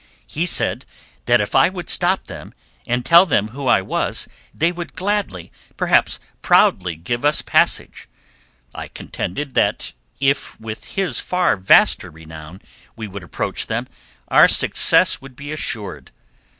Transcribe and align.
He 0.25 0.47
said 0.47 0.87
that 1.25 1.41
if 1.41 1.53
I 1.53 1.69
would 1.69 1.87
stop 1.87 2.25
them 2.25 2.53
and 2.87 3.05
tell 3.05 3.27
them 3.27 3.49
who 3.49 3.67
I 3.67 3.83
was 3.83 4.27
they 4.51 4.71
would 4.71 4.95
gladly, 4.95 5.51
perhaps 5.77 6.19
proudly, 6.41 6.95
give 6.95 7.23
us 7.23 7.43
passage; 7.43 8.09
I 8.73 8.87
contended 8.87 9.53
that 9.53 9.93
if 10.19 10.59
with 10.59 10.85
his 10.95 11.19
far 11.19 11.55
vaster 11.55 12.09
renown 12.09 12.63
he 12.99 13.07
would 13.07 13.23
approach 13.23 13.67
them, 13.67 13.85
our 14.27 14.47
success 14.47 15.21
would 15.21 15.35
be 15.35 15.51
assured. 15.51 16.09